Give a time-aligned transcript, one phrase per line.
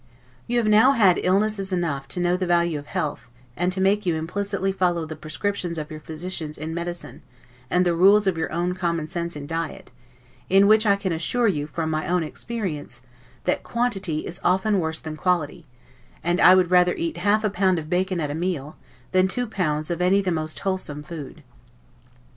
[0.47, 4.03] You have now had illnesses enough, to know the value of health, and to make
[4.03, 7.21] you implicitly follow the prescriptions of your physician in medicines,
[7.69, 9.91] and the rules of your own common sense in diet;
[10.49, 13.01] in which, I can assure you, from my own experience,
[13.43, 15.67] that quantity is often worse than quality;
[16.23, 18.77] and I would rather eat half a pound of bacon at a meal,
[19.11, 21.43] than two pounds of any the most wholesome food.